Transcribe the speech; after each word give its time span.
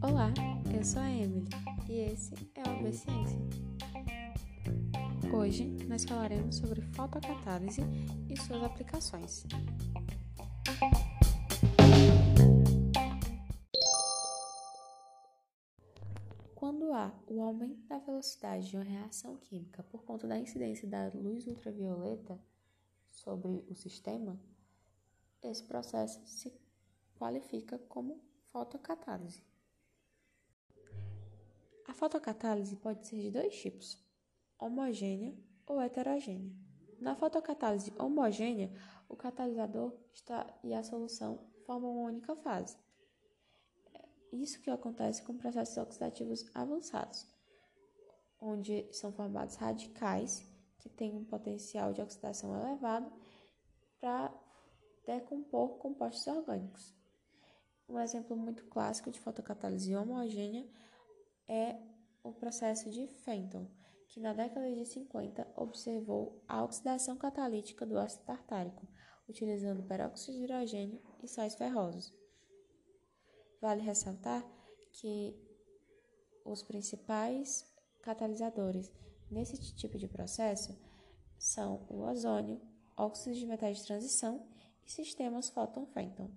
Olá, 0.00 0.32
eu 0.74 0.82
sou 0.82 1.02
a 1.02 1.10
Emily 1.10 1.50
e 1.86 2.00
esse 2.00 2.32
é 2.54 2.62
o 2.62 2.70
AB 2.70 2.92
Ciência. 2.94 3.38
Hoje 5.30 5.66
nós 5.86 6.04
falaremos 6.04 6.56
sobre 6.56 6.80
fotocatálise 6.80 7.82
e 8.30 8.40
suas 8.40 8.62
aplicações. 8.62 9.44
Quando 16.54 16.90
há 16.94 17.12
o 17.26 17.42
aumento 17.42 17.86
da 17.86 17.98
velocidade 17.98 18.70
de 18.70 18.76
uma 18.76 18.84
reação 18.84 19.36
química 19.36 19.82
por 19.82 20.02
conta 20.04 20.26
da 20.26 20.38
incidência 20.38 20.88
da 20.88 21.10
luz 21.14 21.46
ultravioleta 21.46 22.40
sobre 23.10 23.62
o 23.68 23.74
sistema, 23.74 24.40
esse 25.48 25.62
processo 25.64 26.20
se 26.26 26.52
qualifica 27.18 27.78
como 27.88 28.20
fotocatálise. 28.50 29.42
A 31.86 31.92
fotocatálise 31.92 32.76
pode 32.76 33.06
ser 33.06 33.20
de 33.20 33.30
dois 33.30 33.54
tipos: 33.56 33.98
homogênea 34.58 35.36
ou 35.66 35.80
heterogênea. 35.80 36.52
Na 36.98 37.14
fotocatálise 37.14 37.92
homogênea, 37.98 38.72
o 39.08 39.16
catalisador 39.16 39.92
está 40.12 40.46
e 40.62 40.72
a 40.72 40.82
solução 40.82 41.50
formam 41.66 41.92
uma 41.92 42.08
única 42.08 42.34
fase. 42.36 42.76
Isso 44.32 44.60
que 44.60 44.70
acontece 44.70 45.22
com 45.22 45.36
processos 45.36 45.76
oxidativos 45.76 46.44
avançados, 46.54 47.26
onde 48.40 48.88
são 48.92 49.12
formados 49.12 49.56
radicais 49.56 50.44
que 50.78 50.88
têm 50.88 51.14
um 51.14 51.24
potencial 51.24 51.92
de 51.92 52.02
oxidação 52.02 52.54
elevado 52.54 53.12
para 54.00 54.34
decompor 55.06 55.78
compostos 55.78 56.26
orgânicos. 56.26 56.94
Um 57.88 57.98
exemplo 57.98 58.36
muito 58.36 58.64
clássico 58.66 59.10
de 59.10 59.20
fotocatálise 59.20 59.94
homogênea 59.94 60.66
é 61.46 61.76
o 62.22 62.32
processo 62.32 62.90
de 62.90 63.06
Fenton, 63.06 63.68
que 64.08 64.20
na 64.20 64.32
década 64.32 64.72
de 64.74 64.86
50 64.86 65.46
observou 65.56 66.42
a 66.48 66.64
oxidação 66.64 67.16
catalítica 67.16 67.84
do 67.84 67.98
ácido 67.98 68.24
tartárico, 68.24 68.86
utilizando 69.28 69.82
peróxido 69.82 70.38
de 70.38 70.44
hidrogênio 70.44 71.02
e 71.22 71.28
sais 71.28 71.54
ferrosos. 71.54 72.14
Vale 73.60 73.82
ressaltar 73.82 74.44
que 74.92 75.36
os 76.44 76.62
principais 76.62 77.64
catalisadores 78.02 78.90
nesse 79.30 79.58
tipo 79.74 79.98
de 79.98 80.06
processo 80.06 80.78
são 81.38 81.86
o 81.88 82.02
ozônio, 82.02 82.60
óxidos 82.96 83.38
de 83.38 83.46
metais 83.46 83.78
de 83.78 83.84
transição 83.84 84.46
e 84.86 84.90
sistemas 84.90 85.48
fóton-fenton. 85.50 86.30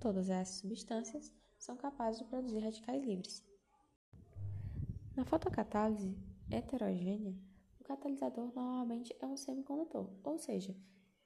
Todas 0.00 0.28
essas 0.28 0.56
substâncias 0.56 1.32
são 1.58 1.76
capazes 1.76 2.20
de 2.20 2.26
produzir 2.26 2.60
radicais 2.60 3.04
livres. 3.04 3.44
Na 5.16 5.24
fotocatálise 5.24 6.16
heterogênea, 6.50 7.34
o 7.80 7.84
catalisador 7.84 8.52
normalmente 8.54 9.16
é 9.20 9.26
um 9.26 9.36
semicondutor, 9.36 10.10
ou 10.22 10.38
seja, 10.38 10.76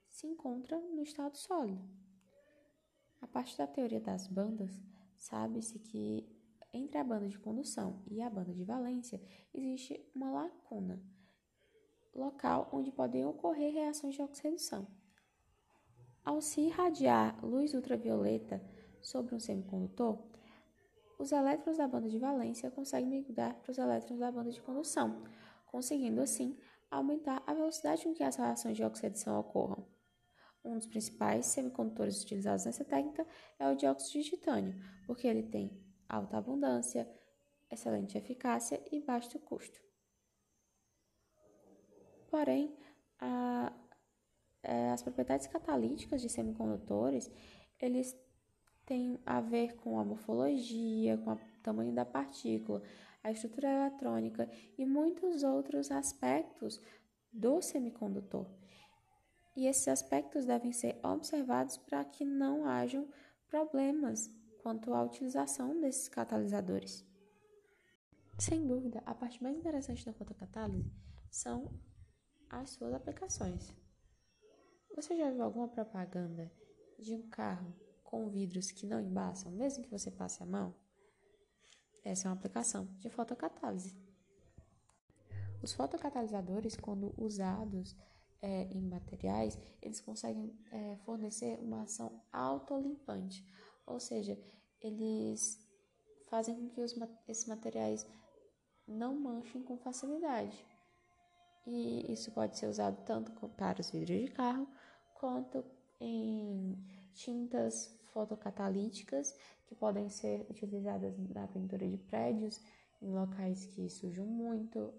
se 0.09 0.27
encontra 0.27 0.81
no 0.81 1.03
estado 1.03 1.37
sólido. 1.37 1.89
A 3.21 3.27
partir 3.27 3.59
da 3.59 3.67
teoria 3.67 4.01
das 4.01 4.27
bandas, 4.27 4.81
sabe-se 5.17 5.79
que 5.79 6.27
entre 6.73 6.99
a 6.99 7.05
banda 7.05 7.29
de 7.29 7.39
condução 7.39 8.03
e 8.07 8.23
a 8.23 8.31
banda 8.31 8.55
de 8.55 8.65
valência 8.65 9.21
existe 9.53 10.01
uma 10.15 10.31
lacuna, 10.31 11.03
local 12.15 12.69
onde 12.73 12.91
podem 12.91 13.25
ocorrer 13.25 13.73
reações 13.73 14.15
de 14.15 14.23
oxidação. 14.23 14.87
Ao 16.25 16.41
se 16.41 16.61
irradiar 16.61 17.45
luz 17.45 17.75
ultravioleta 17.75 18.63
sobre 19.01 19.35
um 19.35 19.41
semicondutor, 19.41 20.19
os 21.19 21.33
elétrons 21.33 21.77
da 21.77 21.87
banda 21.87 22.09
de 22.09 22.19
valência 22.19 22.71
conseguem 22.71 23.09
migrar 23.09 23.55
para 23.57 23.71
os 23.71 23.79
elétrons 23.79 24.19
da 24.19 24.31
banda 24.31 24.51
de 24.51 24.61
condução, 24.61 25.23
conseguindo 25.67 26.21
assim 26.21 26.59
aumentar 26.91 27.43
a 27.47 27.55
velocidade 27.55 28.05
com 28.05 28.15
que 28.15 28.23
as 28.23 28.37
reações 28.37 28.77
de 28.77 28.85
oxidação 28.85 29.39
ocorram. 29.39 29.87
Um 30.65 30.77
dos 30.77 30.87
principais 30.87 31.47
semicondutores 31.47 32.23
utilizados 32.23 32.65
nessa 32.67 32.85
técnica 32.85 33.27
é 33.59 33.69
o 33.71 33.75
dióxido 33.75 34.23
de 34.23 34.31
titânio, 34.31 34.75
porque 35.07 35.27
ele 35.27 35.43
tem 35.43 35.79
alta 36.09 36.37
abundância, 36.37 37.09
excelente 37.71 38.19
eficácia 38.19 38.83
e 38.93 39.01
baixo 39.01 39.39
custo. 39.39 39.90
Porém, 42.31 42.73
a, 43.19 43.73
é, 44.63 44.91
as 44.91 45.03
propriedades 45.03 45.49
catalíticas 45.49 46.23
de 46.23 46.29
semicondutores, 46.29 47.31
eles 47.81 48.17
têm 48.87 49.19
a 49.27 49.41
ver 49.41 49.75
com 49.77 49.99
a 49.99 50.05
morfologia, 50.05 51.19
com 51.19 51.33
o 51.33 51.41
tamanho 51.63 51.93
da 51.93 52.05
partícula, 52.05 52.83
a 53.23 53.31
estrutura 53.31 53.69
eletrônica 53.69 54.49
e 54.79 54.87
muitos 54.87 55.43
outros 55.43 55.91
aspectos 55.91 56.81
do 57.33 57.61
semicondutor. 57.61 58.47
E 59.57 59.67
esses 59.67 59.89
aspectos 59.89 60.47
devem 60.47 60.73
ser 60.73 60.99
observados 61.03 61.77
para 61.77 62.05
que 62.05 62.25
não 62.25 62.65
hajam 62.65 63.09
problemas 63.49 64.31
quanto 64.63 64.95
à 64.95 65.03
utilização 65.03 65.81
desses 65.81 66.09
catalisadores. 66.09 67.05
Sem 68.39 68.67
dúvida, 68.67 69.03
a 69.05 69.15
parte 69.15 69.43
mais 69.43 69.57
interessante 69.57 70.07
da 70.07 70.13
fotocatálise 70.13 70.91
são 71.31 71.71
as 72.51 72.71
suas 72.71 72.93
aplicações. 72.93 73.73
Você 74.95 75.17
já 75.17 75.31
viu 75.31 75.43
alguma 75.43 75.69
propaganda 75.69 76.51
de 76.99 77.15
um 77.15 77.29
carro 77.29 77.73
com 78.03 78.29
vidros 78.29 78.71
que 78.71 78.87
não 78.87 79.01
embaçam, 79.01 79.53
mesmo 79.53 79.85
que 79.85 79.91
você 79.91 80.11
passe 80.11 80.43
a 80.43 80.47
mão? 80.47 80.75
Essa 82.05 82.27
é 82.27 82.31
uma 82.31 82.37
aplicação 82.37 82.87
de 82.99 83.09
fotocatálise. 83.09 83.97
Os 85.63 85.73
fotocatalisadores, 85.73 86.75
quando 86.77 87.15
usados 87.17 87.97
é, 88.43 88.65
em 88.65 88.81
materiais, 88.81 89.59
eles 89.81 90.01
conseguem 90.01 90.59
é, 90.73 90.97
fornecer 91.05 91.59
uma 91.61 91.83
ação 91.83 92.23
autolimpante, 92.33 93.47
ou 93.87 94.01
seja, 94.01 94.39
eles 94.81 95.59
fazem 96.29 96.55
com 96.57 96.69
que 96.71 96.81
os, 96.81 96.95
esses 97.29 97.47
materiais 97.47 98.07
não 98.89 99.15
manchem 99.15 99.63
com 99.63 99.77
facilidade. 99.79 100.67
E 101.67 102.13
isso 102.13 102.31
pode 102.33 102.59
ser 102.59 102.67
usado 102.67 103.03
tanto 103.05 103.33
para 103.51 103.81
os 103.81 103.91
vidros 103.91 104.21
de 104.21 104.29
carro 104.29 104.67
quanto 105.15 105.65
em 106.01 106.77
tintas 107.13 107.99
fotocatalíticas 108.13 109.37
que 109.67 109.75
podem 109.75 110.09
ser 110.09 110.47
utilizadas 110.51 111.17
na 111.29 111.47
pintura 111.47 111.87
de 111.87 111.99
prédios 111.99 112.61
em 113.01 113.11
locais 113.11 113.67
que 113.67 113.89
sujam 113.89 114.27
muito. 114.27 114.93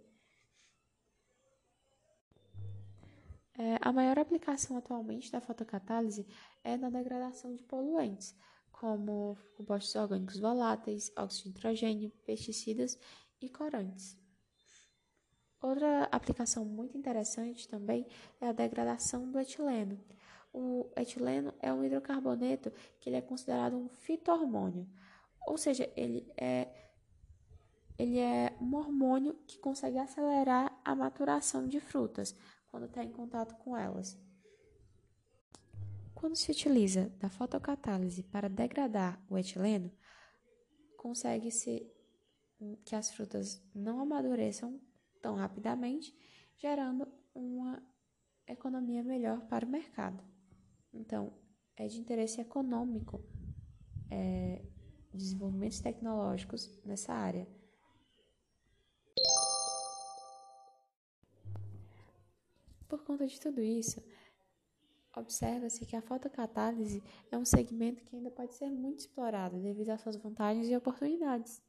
É, 3.57 3.77
a 3.81 3.91
maior 3.91 4.17
aplicação 4.17 4.77
atualmente 4.77 5.31
da 5.31 5.41
fotocatálise 5.41 6.25
é 6.63 6.77
na 6.77 6.89
degradação 6.89 7.53
de 7.53 7.63
poluentes, 7.63 8.35
como 8.71 9.37
compostos 9.57 9.93
orgânicos 9.95 10.39
voláteis, 10.39 11.11
óxido 11.17 11.49
de 11.49 11.55
nitrogênio, 11.55 12.11
pesticidas 12.25 12.97
e 13.41 13.49
corantes. 13.49 14.17
Outra 15.61 16.05
aplicação 16.11 16.65
muito 16.65 16.97
interessante 16.97 17.67
também 17.67 18.07
é 18.39 18.47
a 18.47 18.51
degradação 18.51 19.29
do 19.29 19.39
etileno. 19.39 19.99
O 20.51 20.89
etileno 20.97 21.53
é 21.59 21.71
um 21.71 21.83
hidrocarboneto 21.83 22.71
que 22.99 23.09
ele 23.09 23.17
é 23.17 23.21
considerado 23.21 23.77
um 23.77 23.87
fitohormônio, 23.87 24.87
ou 25.45 25.57
seja, 25.57 25.89
ele 25.95 26.29
é, 26.35 26.67
ele 27.97 28.19
é 28.19 28.55
um 28.59 28.75
hormônio 28.75 29.33
que 29.47 29.59
consegue 29.59 29.97
acelerar 29.97 30.77
a 30.83 30.95
maturação 30.95 31.67
de 31.67 31.79
frutas 31.79 32.35
quando 32.69 32.85
está 32.85 33.03
em 33.03 33.11
contato 33.11 33.55
com 33.55 33.77
elas. 33.77 34.17
Quando 36.13 36.35
se 36.35 36.51
utiliza 36.51 37.09
da 37.19 37.29
fotocatálise 37.29 38.23
para 38.23 38.49
degradar 38.49 39.23
o 39.29 39.37
etileno, 39.37 39.91
consegue-se 40.97 41.89
que 42.85 42.95
as 42.95 43.09
frutas 43.09 43.61
não 43.73 43.99
amadureçam 43.99 44.79
tão 45.21 45.35
rapidamente, 45.35 46.15
gerando 46.57 47.07
uma 47.33 47.81
economia 48.47 49.03
melhor 49.03 49.41
para 49.47 49.65
o 49.65 49.69
mercado. 49.69 50.23
Então, 50.93 51.33
é 51.77 51.87
de 51.87 51.99
interesse 51.99 52.41
econômico 52.41 53.23
é, 54.09 54.61
desenvolvimentos 55.13 55.79
tecnológicos 55.79 56.79
nessa 56.83 57.13
área. 57.13 57.47
Por 62.87 63.03
conta 63.03 63.25
de 63.25 63.39
tudo 63.39 63.61
isso, 63.61 64.03
observa-se 65.15 65.85
que 65.85 65.95
a 65.95 66.01
fotocatálise 66.01 67.01
é 67.31 67.37
um 67.37 67.45
segmento 67.45 68.03
que 68.03 68.15
ainda 68.15 68.29
pode 68.29 68.53
ser 68.53 68.69
muito 68.69 68.99
explorado 68.99 69.61
devido 69.61 69.89
às 69.89 70.01
suas 70.01 70.17
vantagens 70.17 70.67
e 70.67 70.75
oportunidades. 70.75 71.61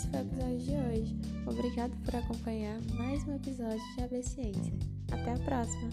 Esse 0.00 0.08
foi 0.08 0.20
o 0.20 0.22
episódio 0.22 0.58
de 0.58 0.72
hoje. 0.72 1.16
Obrigado 1.46 1.92
por 2.04 2.16
acompanhar 2.16 2.80
mais 2.94 3.26
um 3.28 3.34
episódio 3.34 3.80
de 3.96 4.04
AB 4.04 4.22
Ciência. 4.22 4.72
Até 5.12 5.32
a 5.32 5.38
próxima! 5.38 5.90